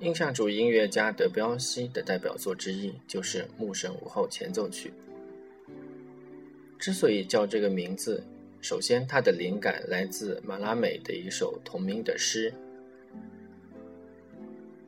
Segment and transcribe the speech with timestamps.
[0.00, 4.88] 印象主义音乐家德彪西的代表作之一就是《牧神午后前奏曲》。
[6.78, 8.24] 之所以叫这个名字，
[8.60, 12.52] 首先它的灵感来自马拉美的一首同名的诗。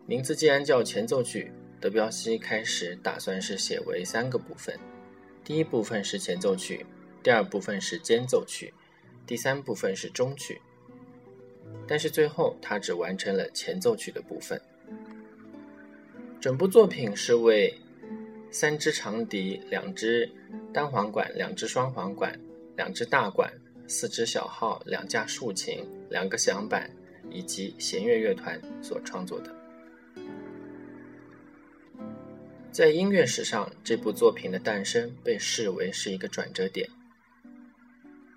[0.06, 4.76] 名字既然叫前奏曲，德彪西开始打算是写为三个部分：
[5.44, 6.86] 第一部分是前奏曲，
[7.22, 8.72] 第二部分是间奏曲，
[9.26, 10.60] 第三部分是终曲。
[11.86, 14.60] 但是最后他只完成了前奏曲的部分。
[16.40, 17.74] 整部作品是为
[18.50, 20.30] 三支长笛、两支
[20.72, 22.38] 单簧管、两支双簧管、
[22.76, 23.52] 两支大管、
[23.86, 26.90] 四支小号、两架竖琴、两个响板
[27.30, 29.61] 以及弦乐乐团所创作的。
[32.72, 36.88] 在音乐史上，这部作品的诞生被视为是一个转折点。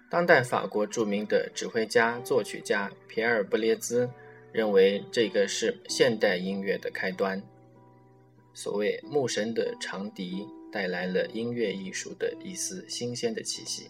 [0.09, 4.09] 当代法国著名的指挥家、作曲家皮埃尔·布列兹
[4.51, 7.41] 认为，这个是现代音乐的开端。
[8.53, 13.89] 所谓“牧神”的长笛带来了音乐艺术的一丝新鲜的气息。